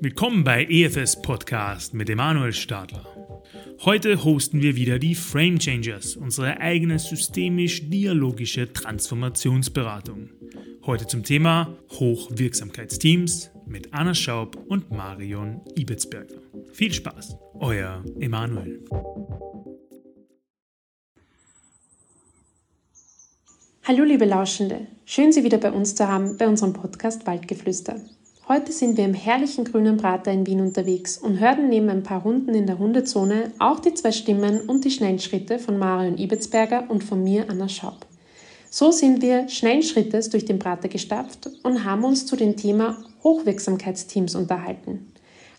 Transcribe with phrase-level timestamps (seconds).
[0.00, 3.06] Willkommen bei EFS Podcast mit Emanuel Stadler.
[3.84, 10.30] Heute hosten wir wieder die Frame Changers, unsere eigene systemisch-dialogische Transformationsberatung.
[10.86, 16.40] Heute zum Thema Hochwirksamkeitsteams mit Anna Schaub und Marion Ibetsberger.
[16.72, 18.82] Viel Spaß, euer Emanuel.
[23.84, 27.96] Hallo liebe Lauschende, schön Sie wieder bei uns zu haben bei unserem Podcast Waldgeflüster.
[28.46, 32.22] Heute sind wir im herrlichen grünen Prater in Wien unterwegs und hören neben ein paar
[32.22, 36.84] Hunden in der Hundezone auch die zwei Stimmen und die schnellen Schritte von Marion Ibetsberger
[36.90, 38.06] und von mir, Anna Schaub.
[38.70, 42.98] So sind wir schnellen Schrittes durch den Prater gestapft und haben uns zu dem Thema
[43.24, 45.12] Hochwirksamkeitsteams unterhalten.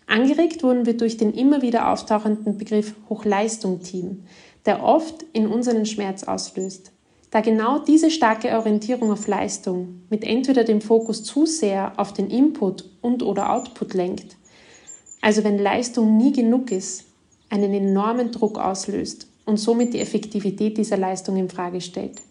[0.06, 4.24] Angeregt wurden wir durch den immer wieder auftauchenden Begriff Hochleistungsteam,
[4.64, 6.93] der oft in unseren Schmerz auslöst
[7.34, 12.30] da genau diese starke Orientierung auf Leistung mit entweder dem Fokus zu sehr auf den
[12.30, 14.36] Input und oder Output lenkt,
[15.20, 17.06] also wenn Leistung nie genug ist,
[17.50, 22.22] einen enormen Druck auslöst und somit die Effektivität dieser Leistung in Frage stellt.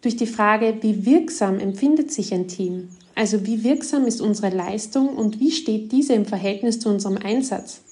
[0.00, 5.08] Durch die Frage, wie wirksam empfindet sich ein Team, also wie wirksam ist unsere Leistung
[5.10, 7.82] und wie steht diese im Verhältnis zu unserem Einsatz,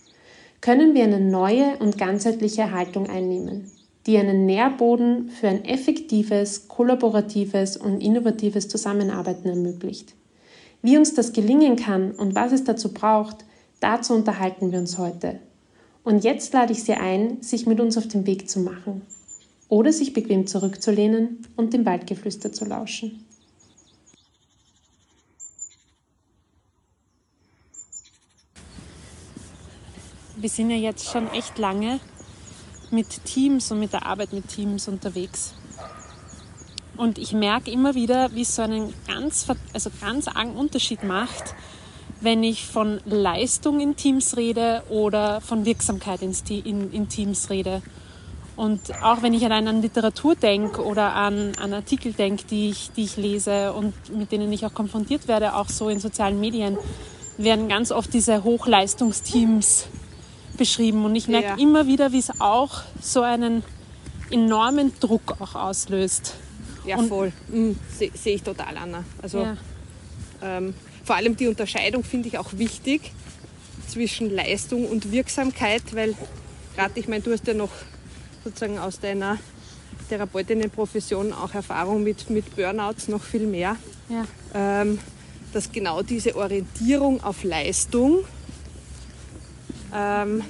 [0.62, 3.70] können wir eine neue und ganzheitliche Haltung einnehmen
[4.06, 10.14] die einen Nährboden für ein effektives, kollaboratives und innovatives Zusammenarbeiten ermöglicht.
[10.82, 13.44] Wie uns das gelingen kann und was es dazu braucht,
[13.80, 15.38] dazu unterhalten wir uns heute.
[16.02, 19.02] Und jetzt lade ich Sie ein, sich mit uns auf den Weg zu machen
[19.68, 23.24] oder sich bequem zurückzulehnen und dem Waldgeflüster zu lauschen.
[30.36, 32.00] Wir sind ja jetzt schon echt lange
[32.92, 35.54] mit Teams und mit der Arbeit mit Teams unterwegs.
[36.96, 41.54] Und ich merke immer wieder, wie es so einen ganz, also ganz argen Unterschied macht,
[42.20, 47.82] wenn ich von Leistung in Teams rede oder von Wirksamkeit in, in Teams rede.
[48.54, 52.92] Und auch wenn ich allein an Literatur denke oder an, an Artikel denke, die ich,
[52.92, 56.76] die ich lese und mit denen ich auch konfrontiert werde, auch so in sozialen Medien,
[57.38, 59.88] werden ganz oft diese Hochleistungsteams
[60.56, 61.04] beschrieben.
[61.04, 61.56] Und ich merke ja.
[61.56, 63.62] immer wieder, wie es auch so einen
[64.30, 66.34] enormen Druck auch auslöst.
[66.84, 67.32] Ja, und voll.
[67.48, 69.04] Mhm, Sehe seh ich total, Anna.
[69.20, 69.56] Also ja.
[70.42, 70.74] ähm,
[71.04, 73.12] vor allem die Unterscheidung finde ich auch wichtig
[73.88, 76.14] zwischen Leistung und Wirksamkeit, weil
[76.74, 77.70] gerade, ich meine, du hast ja noch
[78.44, 79.38] sozusagen aus deiner
[80.08, 83.76] Therapeutinnenprofession auch Erfahrung mit, mit Burnouts noch viel mehr.
[84.08, 84.24] Ja.
[84.54, 84.98] Ähm,
[85.52, 88.24] dass genau diese Orientierung auf Leistung
[89.94, 90.42] ähm,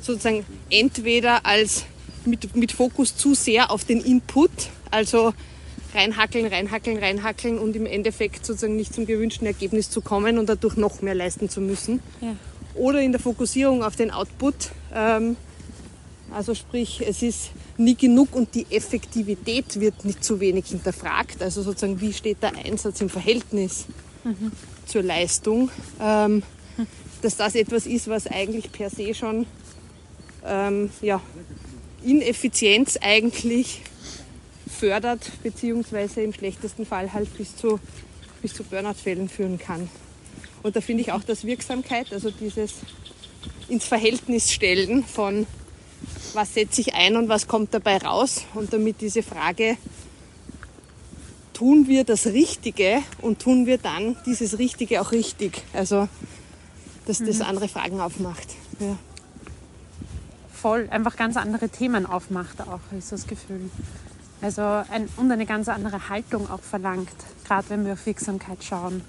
[0.00, 1.84] sozusagen entweder als
[2.24, 4.50] mit, mit Fokus zu sehr auf den Input,
[4.90, 5.32] also
[5.94, 10.76] reinhackeln, reinhackeln, reinhackeln und im Endeffekt sozusagen nicht zum gewünschten Ergebnis zu kommen und dadurch
[10.76, 12.00] noch mehr leisten zu müssen.
[12.20, 12.36] Ja.
[12.74, 14.54] Oder in der Fokussierung auf den Output,
[14.94, 15.36] ähm,
[16.32, 21.42] also sprich, es ist nie genug und die Effektivität wird nicht zu wenig hinterfragt.
[21.42, 23.86] Also sozusagen, wie steht der Einsatz im Verhältnis
[24.24, 24.52] mhm.
[24.84, 25.70] zur Leistung?
[26.00, 26.42] Ähm,
[27.22, 29.46] dass das etwas ist, was eigentlich per se schon
[30.44, 31.20] ähm, ja,
[32.04, 33.82] Ineffizienz eigentlich
[34.68, 37.80] fördert, beziehungsweise im schlechtesten Fall halt bis zu,
[38.42, 39.88] bis zu Burnout-Fällen führen kann.
[40.62, 42.74] Und da finde ich auch, dass Wirksamkeit, also dieses
[43.68, 45.46] ins Verhältnis stellen von
[46.34, 49.76] was setze ich ein und was kommt dabei raus und damit diese Frage,
[51.54, 55.62] tun wir das Richtige und tun wir dann dieses Richtige auch richtig?
[55.72, 56.08] Also
[57.08, 57.46] dass das mhm.
[57.46, 58.54] andere Fragen aufmacht.
[58.78, 58.96] Ja.
[60.52, 63.70] Voll, einfach ganz andere Themen aufmacht auch, ist das Gefühl.
[64.42, 67.08] Also ein, und eine ganz andere Haltung auch verlangt,
[67.44, 69.02] gerade wenn wir auf Wirksamkeit schauen.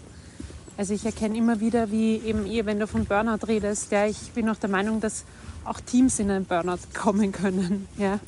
[0.77, 4.31] Also ich erkenne immer wieder, wie eben ihr, wenn du von Burnout redest, ja, ich
[4.31, 5.25] bin auch der Meinung, dass
[5.65, 7.87] auch Teams in einen Burnout kommen können.
[7.97, 8.19] Ja.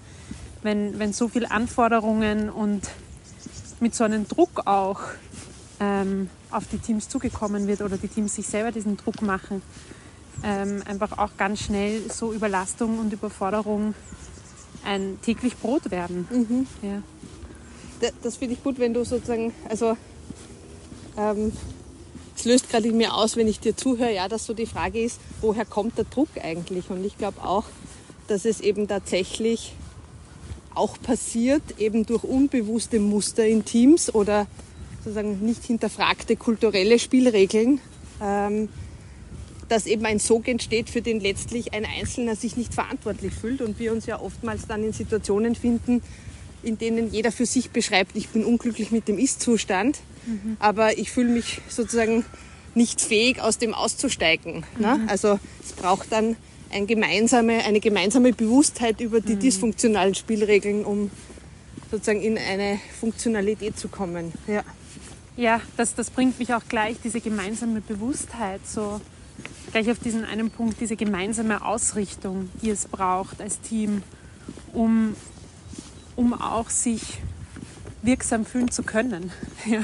[0.64, 2.90] Wenn, wenn so viele Anforderungen und
[3.80, 5.00] mit so einem Druck auch
[5.82, 9.64] ähm, auf die Teams zugekommen wird oder die Teams sich selber diesen Druck machen,
[10.44, 13.96] ähm, einfach auch ganz schnell so Überlastung und Überforderung
[14.86, 16.28] ein täglich Brot werden.
[16.30, 16.68] Mhm.
[16.88, 17.02] Ja.
[18.00, 19.98] Das, das finde ich gut, wenn du sozusagen, also
[21.18, 21.52] ähm,
[22.36, 25.04] es löst gerade in mir aus, wenn ich dir zuhöre, ja, dass so die Frage
[25.04, 26.90] ist, woher kommt der Druck eigentlich?
[26.90, 27.66] Und ich glaube auch,
[28.28, 29.74] dass es eben tatsächlich
[30.74, 34.48] auch passiert, eben durch unbewusste Muster in Teams oder
[35.04, 37.80] sozusagen nicht hinterfragte kulturelle Spielregeln,
[38.22, 38.70] ähm,
[39.68, 43.80] dass eben ein Sog entsteht, für den letztlich ein Einzelner sich nicht verantwortlich fühlt und
[43.80, 46.04] wir uns ja oftmals dann in Situationen finden,
[46.62, 50.58] in denen jeder für sich beschreibt, ich bin unglücklich mit dem Ist-Zustand mhm.
[50.60, 52.26] aber ich fühle mich sozusagen
[52.76, 54.64] nicht fähig, aus dem auszusteigen.
[54.80, 54.98] Ne?
[54.98, 55.10] Mhm.
[55.10, 56.36] Also es braucht dann
[56.72, 59.40] ein gemeinsame, eine gemeinsame Bewusstheit über die mhm.
[59.40, 61.12] dysfunktionalen Spielregeln, um
[61.90, 64.32] sozusagen in eine Funktionalität zu kommen.
[64.48, 64.64] Ja,
[65.36, 69.02] ja das, das bringt mich auch gleich, diese gemeinsame Bewusstheit, so
[69.72, 74.04] gleich auf diesen einen Punkt, diese gemeinsame Ausrichtung, die es braucht als Team,
[74.74, 75.16] um,
[76.16, 77.20] um auch sich
[78.02, 79.32] wirksam fühlen zu können.
[79.66, 79.82] Ja.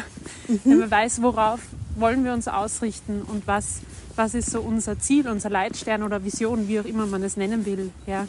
[0.47, 0.59] Mhm.
[0.63, 1.59] Wenn man weiß, worauf
[1.97, 3.81] wollen wir uns ausrichten und was,
[4.15, 7.65] was ist so unser Ziel, unser Leitstern oder Vision, wie auch immer man es nennen
[7.65, 7.91] will.
[8.07, 8.27] Ja.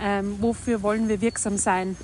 [0.00, 1.96] Ähm, wofür wollen wir wirksam sein?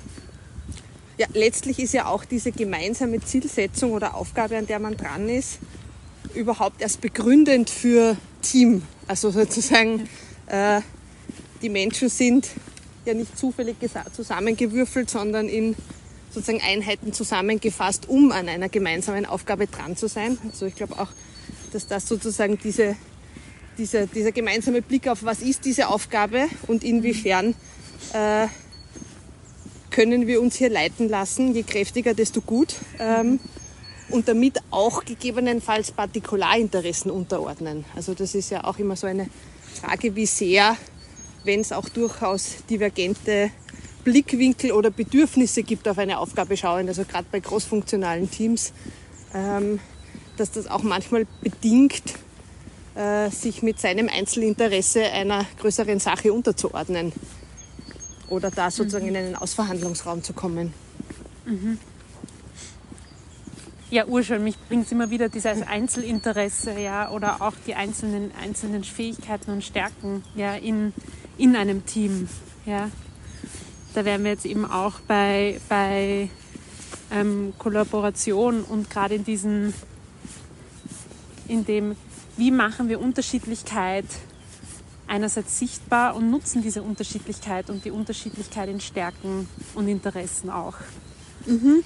[1.21, 5.59] Ja, letztlich ist ja auch diese gemeinsame Zielsetzung oder Aufgabe, an der man dran ist,
[6.33, 8.81] überhaupt erst begründend für Team.
[9.05, 10.09] Also sozusagen,
[10.47, 10.81] äh,
[11.61, 12.49] die Menschen sind
[13.05, 13.75] ja nicht zufällig
[14.13, 15.75] zusammengewürfelt, sondern in
[16.31, 20.39] sozusagen Einheiten zusammengefasst, um an einer gemeinsamen Aufgabe dran zu sein.
[20.49, 21.09] Also ich glaube auch,
[21.71, 22.95] dass das sozusagen diese,
[23.77, 27.53] diese, dieser gemeinsame Blick auf, was ist diese Aufgabe und inwiefern
[28.13, 28.47] äh,
[29.91, 32.75] können wir uns hier leiten lassen, je kräftiger, desto gut.
[32.97, 33.39] Ähm,
[34.09, 37.85] und damit auch gegebenenfalls Partikularinteressen unterordnen.
[37.95, 39.27] Also das ist ja auch immer so eine
[39.79, 40.75] Frage, wie sehr,
[41.45, 43.51] wenn es auch durchaus divergente
[44.03, 48.73] Blickwinkel oder Bedürfnisse gibt auf eine Aufgabe schauen, also gerade bei großfunktionalen Teams,
[49.33, 49.79] ähm,
[50.37, 52.03] dass das auch manchmal bedingt,
[52.95, 57.13] äh, sich mit seinem Einzelinteresse einer größeren Sache unterzuordnen
[58.31, 59.15] oder da sozusagen mhm.
[59.15, 60.73] in einen Ausverhandlungsraum zu kommen.
[61.45, 61.77] Mhm.
[63.91, 69.51] Ja, urschön, mich bringt immer wieder dieses Einzelinteresse, ja, oder auch die einzelnen, einzelnen Fähigkeiten
[69.51, 70.93] und Stärken, ja, in,
[71.37, 72.29] in einem Team,
[72.65, 72.89] ja
[73.93, 76.29] da wären wir jetzt eben auch bei, bei
[77.11, 79.73] ähm, Kollaboration und gerade in diesen,
[81.47, 81.95] in dem,
[82.37, 84.05] wie machen wir Unterschiedlichkeit
[85.11, 90.75] einerseits sichtbar und nutzen diese Unterschiedlichkeit und die Unterschiedlichkeit in Stärken und Interessen auch.
[91.45, 91.83] Mhm.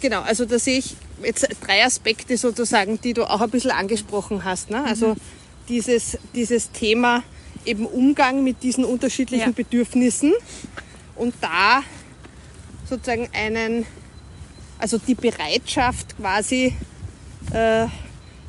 [0.00, 4.44] Genau, also da sehe ich jetzt drei Aspekte sozusagen, die du auch ein bisschen angesprochen
[4.44, 4.70] hast.
[4.70, 4.82] Ne?
[4.84, 5.16] Also mhm.
[5.68, 7.22] dieses, dieses Thema,
[7.64, 9.54] eben Umgang mit diesen unterschiedlichen ja.
[9.54, 10.32] Bedürfnissen
[11.14, 11.82] und da
[12.88, 13.86] sozusagen einen,
[14.78, 16.74] also die Bereitschaft quasi,
[17.52, 17.86] äh,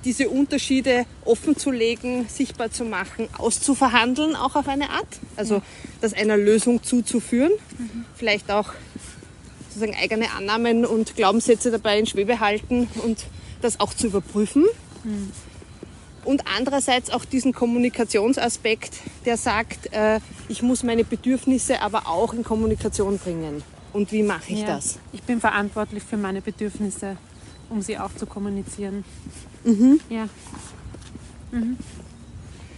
[0.06, 5.19] diese Unterschiede offen zu legen, sichtbar zu machen, auszuverhandeln, auch auf eine Art.
[5.36, 5.62] Also ja.
[6.01, 8.06] das einer Lösung zuzuführen, mhm.
[8.15, 8.74] vielleicht auch
[9.69, 13.25] sozusagen eigene Annahmen und Glaubenssätze dabei in Schwebe halten und
[13.62, 14.65] das auch zu überprüfen.
[15.03, 15.31] Mhm
[16.25, 20.19] und andererseits auch diesen Kommunikationsaspekt, der sagt, äh,
[20.50, 23.63] ich muss meine Bedürfnisse aber auch in Kommunikation bringen.
[23.94, 25.00] Und wie mache ich ja, das?
[25.12, 27.18] Ich bin verantwortlich für meine Bedürfnisse,
[27.71, 29.03] um sie auch zu kommunizieren.
[29.63, 30.00] Mhm.
[30.09, 30.27] Ja.
[31.51, 31.77] Mhm.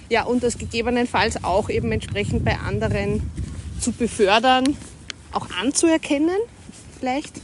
[0.10, 3.22] Ja, und das gegebenenfalls auch eben entsprechend bei anderen
[3.80, 4.78] zu befördern,
[5.31, 6.38] auch anzuerkennen,
[7.00, 7.42] vielleicht.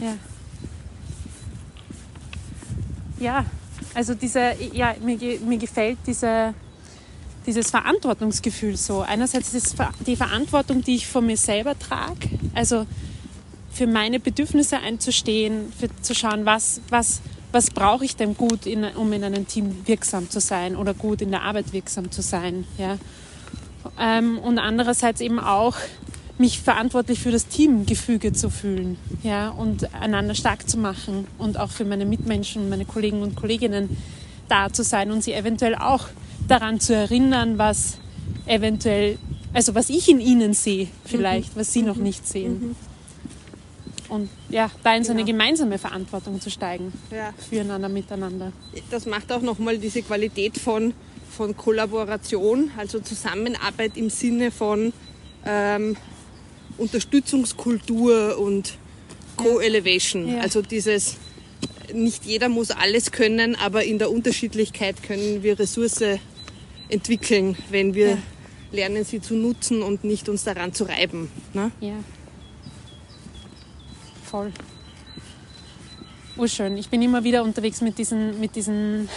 [0.00, 0.16] Ja.
[3.18, 3.44] Ja,
[3.94, 6.54] also diese, ja, mir, mir gefällt diese,
[7.46, 9.00] dieses Verantwortungsgefühl so.
[9.00, 9.76] Einerseits ist es
[10.06, 12.86] die Verantwortung, die ich von mir selber trage, also
[13.76, 17.20] für meine Bedürfnisse einzustehen, für zu schauen, was, was,
[17.52, 21.20] was brauche ich denn gut, in, um in einem Team wirksam zu sein oder gut
[21.20, 22.64] in der Arbeit wirksam zu sein.
[22.78, 22.96] Ja.
[24.00, 25.76] Ähm, und andererseits eben auch
[26.38, 31.70] mich verantwortlich für das Teamgefüge zu fühlen ja, und einander stark zu machen und auch
[31.70, 33.96] für meine Mitmenschen, meine Kollegen und Kolleginnen
[34.48, 36.08] da zu sein und sie eventuell auch
[36.48, 37.98] daran zu erinnern, was
[38.46, 39.18] eventuell,
[39.52, 41.60] also was ich in ihnen sehe vielleicht, mhm.
[41.60, 41.88] was sie mhm.
[41.88, 42.68] noch nicht sehen.
[42.68, 42.95] Mhm.
[44.08, 45.38] Und ja, da in so eine genau.
[45.38, 47.32] gemeinsame Verantwortung zu steigen, ja.
[47.48, 48.52] füreinander, miteinander.
[48.90, 50.94] Das macht auch nochmal diese Qualität von,
[51.30, 54.92] von Kollaboration, also Zusammenarbeit im Sinne von
[55.44, 55.96] ähm,
[56.78, 58.78] Unterstützungskultur und
[59.36, 60.28] Co-Elevation.
[60.28, 60.40] Ja.
[60.40, 61.16] Also dieses,
[61.92, 66.18] nicht jeder muss alles können, aber in der Unterschiedlichkeit können wir Ressource
[66.88, 68.18] entwickeln, wenn wir ja.
[68.72, 71.30] lernen, sie zu nutzen und nicht uns daran zu reiben.
[71.52, 71.70] Ne?
[71.80, 71.94] Ja.
[74.36, 74.52] Voll.
[76.36, 76.76] Urschön.
[76.76, 79.08] Ich bin immer wieder unterwegs mit diesen, mit diesen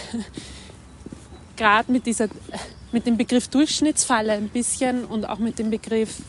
[1.58, 2.28] gerade mit dieser,
[2.90, 6.22] mit dem Begriff Durchschnittsfalle ein bisschen und auch mit dem Begriff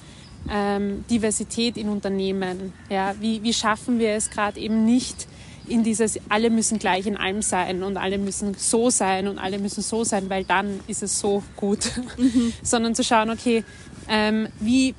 [0.49, 2.73] ähm, Diversität in Unternehmen?
[2.89, 5.25] Ja, wie, wie schaffen wir es gerade eben nicht
[5.69, 9.57] in dieses, alle müssen gleich in allem sein und alle müssen so sein und alle
[9.57, 12.51] müssen so sein, weil dann ist es so gut, mhm.
[12.61, 13.63] sondern zu schauen, okay,
[14.09, 14.95] ähm, wie,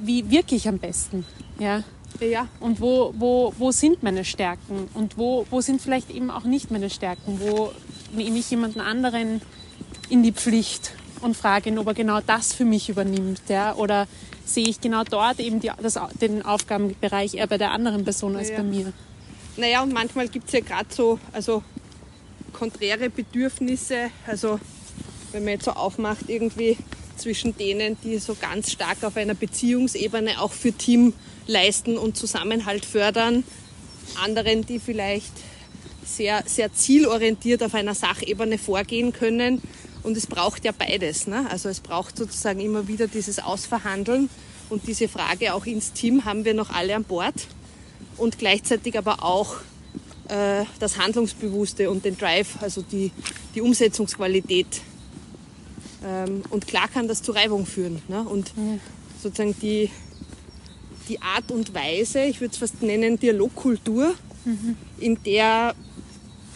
[0.00, 1.24] wie wirke ich am besten?
[1.60, 1.84] Ja?
[2.20, 2.48] Ja.
[2.60, 4.88] Und wo, wo, wo sind meine Stärken?
[4.94, 7.40] Und wo, wo sind vielleicht eben auch nicht meine Stärken?
[7.40, 7.72] Wo
[8.12, 9.40] nehme ich jemanden anderen
[10.08, 13.42] in die Pflicht und frage ihn, ob er genau das für mich übernimmt?
[13.48, 13.74] Ja?
[13.74, 14.08] Oder
[14.44, 18.50] sehe ich genau dort eben die, das, den Aufgabenbereich eher bei der anderen Person als
[18.50, 18.56] Ja.
[18.56, 18.92] bei mir?
[19.56, 21.62] Naja, und manchmal gibt es ja gerade so, also
[22.52, 24.58] konträre Bedürfnisse, also
[25.32, 26.78] wenn man jetzt so aufmacht, irgendwie
[27.18, 31.12] zwischen denen, die so ganz stark auf einer Beziehungsebene auch für Team
[31.46, 33.44] leisten und Zusammenhalt fördern,
[34.22, 35.32] anderen, die vielleicht
[36.04, 39.60] sehr, sehr zielorientiert auf einer Sachebene vorgehen können.
[40.02, 41.26] Und es braucht ja beides.
[41.26, 41.46] Ne?
[41.50, 44.30] Also es braucht sozusagen immer wieder dieses Ausverhandeln
[44.70, 47.34] und diese Frage auch ins Team, haben wir noch alle an Bord?
[48.16, 49.56] Und gleichzeitig aber auch
[50.28, 53.10] äh, das Handlungsbewusste und den Drive, also die,
[53.54, 54.66] die Umsetzungsqualität.
[56.04, 58.02] Ähm, und klar kann das zu Reibung führen.
[58.08, 58.22] Ne?
[58.22, 58.52] Und
[59.20, 59.90] sozusagen die,
[61.08, 64.14] die Art und Weise, ich würde es fast nennen Dialogkultur,
[64.98, 65.74] in, der,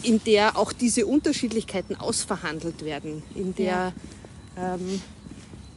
[0.02, 3.92] in der auch diese Unterschiedlichkeiten ausverhandelt werden, in der,
[4.56, 5.00] ähm,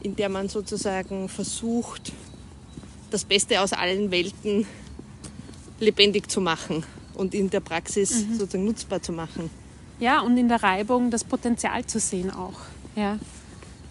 [0.01, 2.13] in der man sozusagen versucht,
[3.12, 4.65] das Beste aus allen Welten
[5.79, 6.84] lebendig zu machen
[7.15, 9.50] und in der Praxis sozusagen nutzbar zu machen.
[10.00, 12.60] Ja, und in der Reibung das Potenzial zu sehen auch.
[12.95, 13.19] Ja.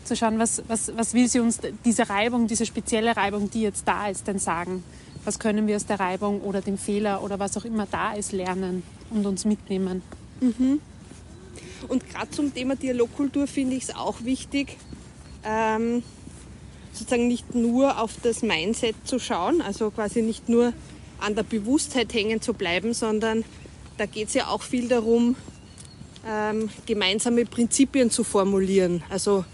[0.05, 3.89] Zu schauen, was, was, was will sie uns, diese Reibung, diese spezielle Reibung, die jetzt
[3.89, 4.85] da ist, denn sagen?
[5.25, 8.33] Was können wir aus der Reibung oder dem Fehler oder was auch immer da ist,
[8.33, 10.03] lernen und uns mitnehmen?
[11.89, 14.77] Und gerade zum Thema Dialogkultur finde ich es auch wichtig,
[15.43, 16.03] ähm,
[16.93, 20.73] sozusagen nicht nur auf das Mindset zu schauen, also quasi nicht nur
[21.19, 23.45] an der Bewusstheit hängen zu bleiben, sondern
[23.97, 25.37] da geht es ja auch viel darum,
[26.27, 29.45] ähm, gemeinsame Prinzipien zu formulieren, also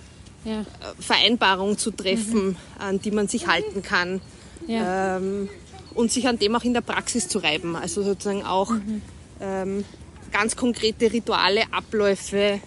[0.44, 0.64] Ja, äh,
[0.98, 4.20] Vereinbarungen zu treffen, an die man sich halten kann
[4.66, 5.16] ja.
[5.16, 5.48] ähm,
[5.94, 7.76] und sich an dem auch in der Praxis zu reiben.
[7.76, 8.72] Also sozusagen auch
[9.40, 9.84] ähm,
[10.32, 12.60] ganz konkrete Rituale, Abläufe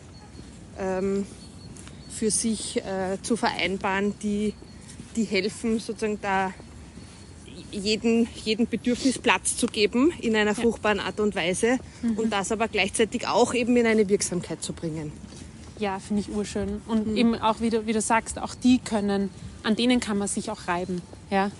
[0.77, 1.25] ähm,
[2.10, 4.53] für sich äh, zu vereinbaren, die,
[5.15, 6.53] die helfen, sozusagen da
[7.72, 11.80] jeden, jeden Bedürfnis Platz zu geben in einer fruchtbaren Art und Weise
[12.15, 15.12] und das aber gleichzeitig auch eben in eine Wirksamkeit zu bringen.
[15.80, 16.82] Ja, finde ich urschön.
[16.88, 19.30] Und eben auch, wie du, wie du sagst, auch die können,
[19.63, 21.01] an denen kann man sich auch reiben.
[21.30, 21.51] Ja?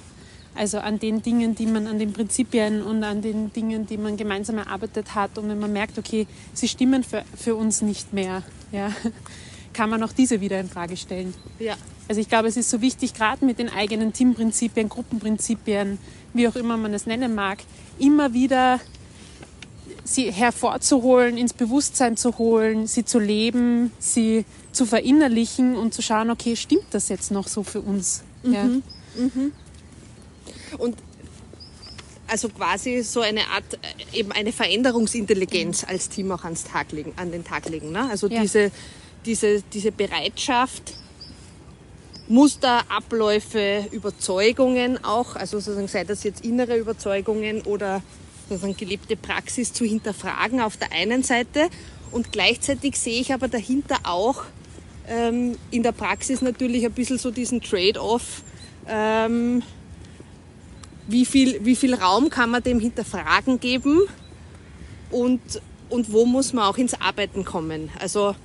[0.56, 4.18] Also an den Dingen, die man, an den Prinzipien und an den Dingen, die man
[4.18, 5.38] gemeinsam erarbeitet hat.
[5.38, 8.92] Und wenn man merkt, okay, sie stimmen für, für uns nicht mehr, ja,
[9.74, 11.34] kann man auch diese wieder in Frage stellen.
[11.58, 11.76] Ja,
[12.08, 15.98] Also ich glaube, es ist so wichtig, gerade mit den eigenen Teamprinzipien, Gruppenprinzipien,
[16.34, 17.60] wie auch immer man es nennen mag,
[17.98, 18.80] immer wieder
[20.04, 26.30] sie hervorzuholen, ins Bewusstsein zu holen, sie zu leben, sie zu verinnerlichen und zu schauen,
[26.30, 28.24] okay, stimmt das jetzt noch so für uns?
[28.44, 28.70] Ja.
[30.78, 30.98] Und
[32.28, 37.14] also quasi so eine Art, äh, eben eine Veränderungsintelligenz als Team auch ans Tag legen,
[37.16, 37.92] an den Tag legen.
[37.92, 38.10] Ne?
[38.10, 38.42] Also Ja.
[38.42, 38.72] diese,
[39.26, 40.96] diese, diese Bereitschaft,
[42.28, 48.02] Muster, Abläufe, Überzeugungen auch, also sozusagen sei das jetzt innere Überzeugungen oder
[48.50, 51.70] sozusagen gelebte Praxis zu hinterfragen auf der einen Seite
[52.12, 54.44] und gleichzeitig sehe ich aber dahinter auch
[55.08, 58.44] ähm, in der Praxis natürlich ein bisschen so diesen Trade-off,
[58.88, 59.64] ähm,
[61.08, 64.02] wie viel, wie viel Raum kann man dem Hinterfragen geben
[65.12, 65.42] und,
[65.90, 67.90] und wo muss man auch ins Arbeiten kommen.
[68.00, 68.36] Also,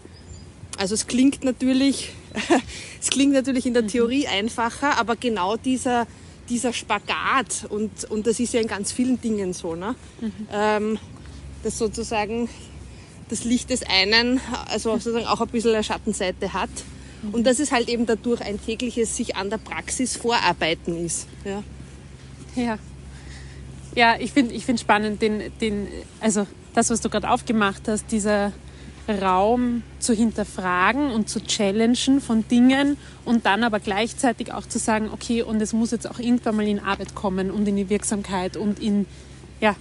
[0.76, 2.12] also es klingt natürlich,
[3.00, 6.07] es klingt natürlich in der Theorie einfacher, aber genau dieser,
[6.49, 9.95] dieser Spagat und, und das ist ja in ganz vielen Dingen so, ne?
[10.52, 10.99] Ähm,
[11.62, 12.49] dass sozusagen
[13.28, 16.71] das Licht des einen, also sozusagen auch ein bisschen eine Schattenseite hat.
[17.33, 21.26] Und dass es halt eben dadurch ein tägliches sich an der Praxis vorarbeiten ist.
[21.45, 21.64] Ja.
[22.55, 22.78] Ja,
[23.95, 25.88] ja ich finde ich find spannend, den, den,
[26.21, 28.52] also das, was du gerade aufgemacht hast, dieser
[29.09, 35.11] Raum zu hinterfragen und zu challengen von Dingen und dann aber gleichzeitig auch zu sagen,
[35.12, 38.57] okay, und es muss jetzt auch irgendwann mal in Arbeit kommen und in die Wirksamkeit
[38.57, 39.07] und in,
[39.61, 39.77] ja,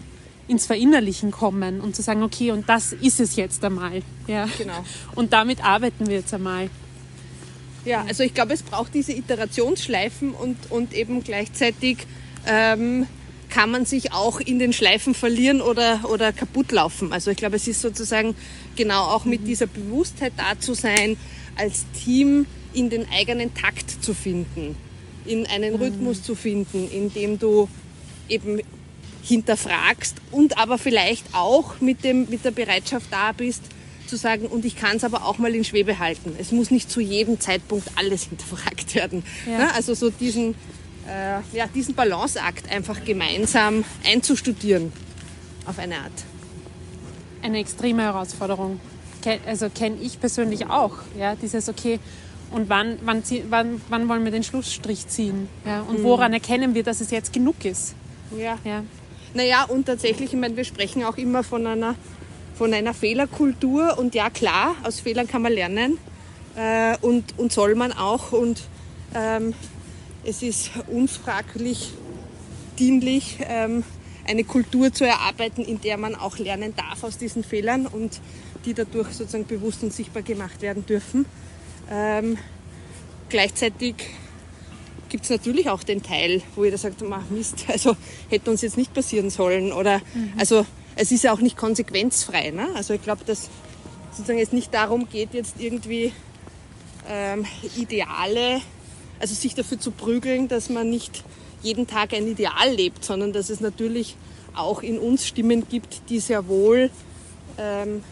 [0.48, 4.01] ins Verinnerlichen kommen und zu sagen, okay, und das ist es jetzt einmal.
[4.27, 4.48] Ja.
[4.57, 4.84] Genau.
[5.15, 6.69] Und damit arbeiten wir jetzt einmal.
[7.86, 12.00] Ja, also ich glaube, es braucht diese Iterationsschleifen und, und eben gleichzeitig
[12.46, 13.07] ähm,
[13.49, 17.13] kann man sich auch in den Schleifen verlieren oder, oder kaputt laufen.
[17.13, 18.35] Also ich glaube, es ist sozusagen
[18.75, 21.17] genau auch mit dieser Bewusstheit da zu sein,
[21.55, 24.75] als Team in den eigenen Takt zu finden,
[25.25, 27.67] in einen Rhythmus zu finden, in dem du
[28.29, 28.59] eben
[29.23, 33.63] hinterfragst und aber vielleicht auch mit, dem, mit der Bereitschaft da bist,
[34.07, 36.33] zu sagen, und ich kann es aber auch mal in Schwebe halten.
[36.39, 39.23] Es muss nicht zu jedem Zeitpunkt alles hinterfragt werden.
[39.45, 39.57] Ja.
[39.57, 39.73] Ne?
[39.73, 40.55] Also so diesen,
[41.07, 44.91] äh, ja, diesen Balanceakt einfach gemeinsam einzustudieren
[45.65, 46.23] auf eine Art.
[47.41, 48.79] Eine extreme Herausforderung.
[49.45, 50.93] Also kenne ich persönlich auch.
[51.17, 51.99] Ja, dieses, okay,
[52.51, 55.49] und wann, wann, wann, wann wollen wir den Schlussstrich ziehen?
[55.65, 56.03] Ja, und mhm.
[56.03, 57.95] woran erkennen wir, dass es jetzt genug ist?
[58.37, 58.57] Ja.
[58.63, 58.83] ja.
[59.33, 61.95] Naja, und tatsächlich, ich meine, wir sprechen auch immer von einer,
[62.55, 63.97] von einer Fehlerkultur.
[63.97, 65.97] Und ja, klar, aus Fehlern kann man lernen.
[66.55, 68.31] Äh, und, und soll man auch.
[68.31, 68.63] Und
[69.13, 69.53] ähm,
[70.27, 71.93] es ist unfraglich
[72.77, 73.84] dienlich, ähm,
[74.27, 78.19] eine Kultur zu erarbeiten, in der man auch lernen darf aus diesen Fehlern und
[78.65, 81.25] die dadurch sozusagen bewusst und sichtbar gemacht werden dürfen.
[81.89, 82.38] Ähm,
[83.29, 83.96] gleichzeitig
[85.07, 87.96] gibt es natürlich auch den Teil, wo jeder sagt, mach Mist, also
[88.29, 89.72] hätte uns jetzt nicht passieren sollen.
[89.72, 90.34] Oder mhm.
[90.38, 90.65] also
[90.98, 92.51] es ist ja auch nicht konsequenzfrei.
[92.51, 92.67] Ne?
[92.75, 93.50] Also ich glaube, dass
[94.12, 96.12] sozusagen es nicht darum geht, jetzt irgendwie
[97.07, 97.46] ähm,
[97.77, 98.60] Ideale,
[99.19, 101.24] also sich dafür zu prügeln, dass man nicht
[101.62, 104.15] jeden Tag ein Ideal lebt, sondern dass es natürlich
[104.53, 106.89] auch in uns Stimmen gibt, die sehr wohl
[107.57, 108.03] ähm,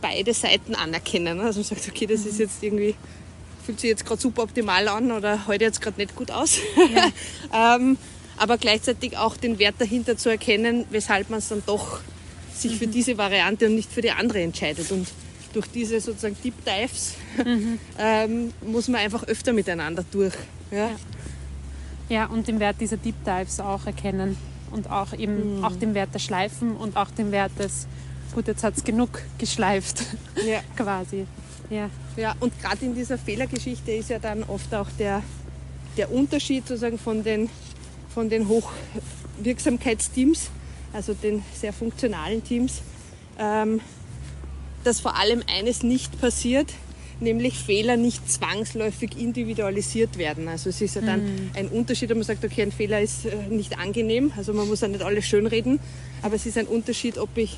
[0.00, 1.40] beide Seiten anerkennen.
[1.40, 2.30] Also man sagt, okay, das mhm.
[2.30, 2.94] ist jetzt irgendwie,
[3.64, 6.58] fühlt sich jetzt gerade super optimal an oder heute jetzt gerade nicht gut aus.
[7.52, 7.76] Ja.
[7.76, 7.96] ähm,
[8.36, 12.00] aber gleichzeitig auch den Wert dahinter zu erkennen, weshalb man es dann doch
[12.54, 12.76] sich mhm.
[12.76, 14.90] für diese Variante und nicht für die andere entscheidet.
[14.90, 15.06] Und
[15.54, 17.78] durch diese sozusagen Deep Dives mhm.
[17.98, 20.34] ähm, muss man einfach öfter miteinander durch.
[20.70, 20.88] Ja?
[20.88, 20.96] ja?
[22.08, 22.26] Ja.
[22.26, 24.36] und den Wert dieser Deep Dives auch erkennen
[24.70, 25.64] und auch eben mhm.
[25.64, 27.86] auch den Wert der Schleifen und auch den Wert des
[28.34, 30.02] gut, jetzt hat es genug geschleift,
[30.46, 30.60] ja.
[30.76, 31.26] quasi.
[31.70, 35.22] Ja, ja und gerade in dieser Fehlergeschichte ist ja dann oft auch der,
[35.96, 37.48] der Unterschied sozusagen von den,
[38.12, 40.50] von den Hochwirksamkeitsteams,
[40.92, 42.82] also den sehr funktionalen Teams,
[43.38, 43.80] ähm,
[44.84, 46.72] dass vor allem eines nicht passiert,
[47.20, 50.48] nämlich Fehler nicht zwangsläufig individualisiert werden.
[50.48, 51.50] Also es ist ja dann mhm.
[51.54, 54.80] ein Unterschied, ob man sagt, okay, ein Fehler ist äh, nicht angenehm, also man muss
[54.80, 55.80] ja nicht alles schönreden,
[56.22, 57.56] aber es ist ein Unterschied, ob ich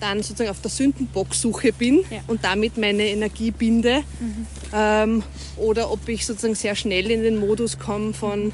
[0.00, 2.20] dann sozusagen auf der Sündenbocksuche bin ja.
[2.26, 4.46] und damit meine Energie binde mhm.
[4.72, 5.22] ähm,
[5.56, 8.52] oder ob ich sozusagen sehr schnell in den Modus komme von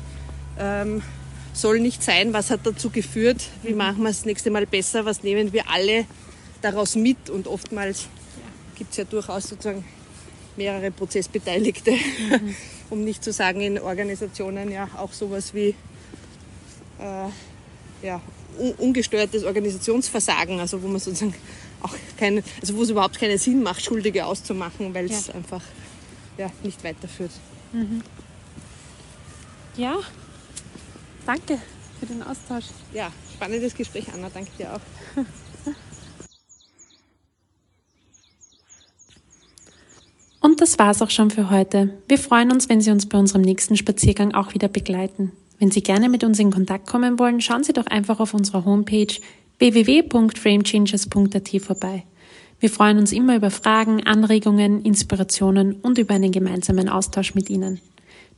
[0.58, 1.02] ähm,
[1.52, 3.78] soll nicht sein, was hat dazu geführt, wie mhm.
[3.78, 6.04] machen wir es das nächste Mal besser, was nehmen wir alle
[6.62, 8.08] daraus mit und oftmals
[8.76, 9.84] gibt es ja durchaus sozusagen
[10.56, 12.54] mehrere Prozessbeteiligte, mhm.
[12.90, 15.74] um nicht zu sagen in Organisationen ja auch sowas wie
[16.98, 17.28] äh,
[18.02, 18.20] ja,
[18.78, 21.34] ungesteuertes Organisationsversagen, also wo man sozusagen
[21.82, 25.34] auch keine, also wo es überhaupt keinen Sinn macht, Schuldige auszumachen, weil es ja.
[25.34, 25.62] einfach
[26.36, 27.32] ja, nicht weiterführt.
[27.72, 28.02] Mhm.
[29.76, 29.98] Ja,
[31.26, 31.58] danke
[31.98, 32.66] für den Austausch.
[32.92, 34.80] Ja, spannendes Gespräch, Anna, danke dir auch.
[40.40, 41.90] Und das war's auch schon für heute.
[42.08, 45.32] Wir freuen uns, wenn Sie uns bei unserem nächsten Spaziergang auch wieder begleiten.
[45.58, 48.64] Wenn Sie gerne mit uns in Kontakt kommen wollen, schauen Sie doch einfach auf unserer
[48.64, 49.14] Homepage
[49.58, 52.04] www.framechangers.at vorbei.
[52.58, 57.80] Wir freuen uns immer über Fragen, Anregungen, Inspirationen und über einen gemeinsamen Austausch mit Ihnen.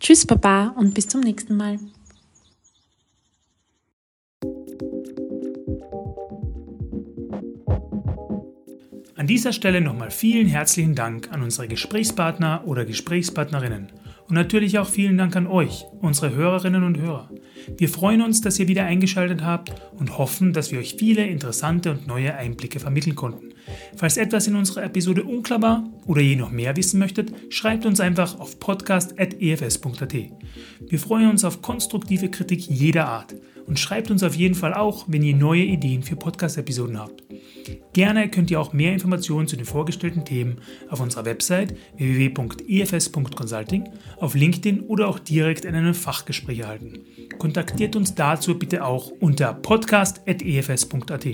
[0.00, 1.78] Tschüss, Baba und bis zum nächsten Mal.
[9.22, 13.86] An dieser Stelle nochmal vielen herzlichen Dank an unsere Gesprächspartner oder Gesprächspartnerinnen
[14.28, 17.30] und natürlich auch vielen Dank an euch, unsere Hörerinnen und Hörer.
[17.78, 21.92] Wir freuen uns, dass ihr wieder eingeschaltet habt und hoffen, dass wir euch viele interessante
[21.92, 23.50] und neue Einblicke vermitteln konnten.
[23.94, 28.00] Falls etwas in unserer Episode unklar war oder ihr noch mehr wissen möchtet, schreibt uns
[28.00, 30.14] einfach auf podcast.efs.at.
[30.80, 33.36] Wir freuen uns auf konstruktive Kritik jeder Art
[33.68, 37.22] und schreibt uns auf jeden Fall auch, wenn ihr neue Ideen für Podcast-Episoden habt.
[37.92, 40.56] Gerne könnt ihr auch mehr Informationen zu den vorgestellten Themen
[40.88, 47.00] auf unserer Website www.efs.consulting, auf LinkedIn oder auch direkt in einem Fachgespräch erhalten.
[47.38, 51.26] Kontaktiert uns dazu bitte auch unter podcast.efs.at.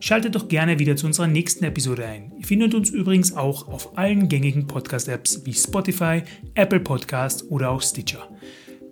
[0.00, 2.32] Schaltet doch gerne wieder zu unserer nächsten Episode ein.
[2.38, 6.22] Ihr findet uns übrigens auch auf allen gängigen Podcast-Apps wie Spotify,
[6.54, 8.28] Apple Podcast oder auch Stitcher.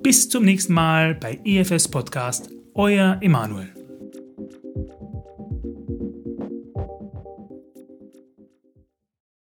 [0.02, 3.79] Bis zum nächsten Mal bei EFS Podcast, euer Emanuel.